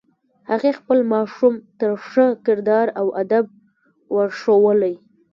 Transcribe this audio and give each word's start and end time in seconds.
هغې 0.49 0.71
خپل 0.79 0.99
ماشوم 1.13 1.53
ته 1.79 1.87
ښه 2.07 2.25
کردار 2.45 2.87
او 2.99 3.07
ادب 3.21 3.45
ور 4.15 4.29
ښوولی 4.39 4.95